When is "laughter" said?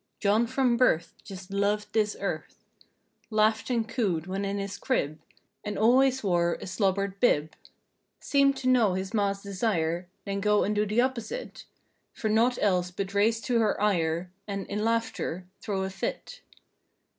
14.83-15.45